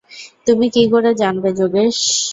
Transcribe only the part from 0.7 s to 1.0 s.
কি